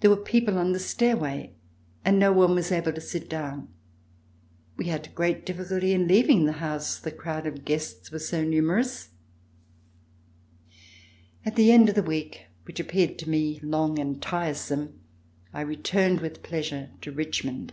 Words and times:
There 0.00 0.10
were 0.10 0.16
people 0.18 0.58
on 0.58 0.72
the 0.74 0.78
stairway, 0.78 1.54
and 2.04 2.18
no 2.18 2.32
one 2.34 2.54
was 2.54 2.70
able 2.70 2.92
to 2.92 3.00
sit 3.00 3.30
down. 3.30 3.70
We 4.76 4.88
had 4.88 5.14
great 5.14 5.46
difficulty 5.46 5.94
in 5.94 6.06
leaving 6.06 6.44
the 6.44 6.52
house, 6.60 6.98
the 6.98 7.10
crowd 7.10 7.46
of 7.46 7.64
guests 7.64 8.10
was 8.10 8.28
so 8.28 8.44
nu 8.44 8.60
merous. 8.60 9.08
At 11.46 11.56
the 11.56 11.72
end 11.72 11.88
of 11.88 11.94
the 11.94 12.02
week, 12.02 12.44
which 12.64 12.78
appeared 12.78 13.18
to 13.20 13.30
me 13.30 13.58
long 13.62 13.98
and 13.98 14.20
tiresome, 14.20 15.00
I 15.54 15.62
returned 15.62 16.20
with 16.20 16.42
pleasure 16.42 16.90
to 17.00 17.10
Richmond. 17.10 17.72